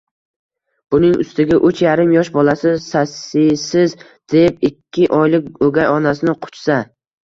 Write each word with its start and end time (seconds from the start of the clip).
Buning 0.95 1.13
ustiga 1.23 1.57
uch 1.69 1.83
yarim 1.85 2.15
yosh 2.17 2.33
bolasi 2.39 2.73
«sasiysiz», 2.87 3.97
deb 4.37 4.69
ikki 4.75 5.09
oylik 5.23 5.65
o'gay 5.71 5.91
onasini 5.97 6.41
quchsa. 6.45 6.85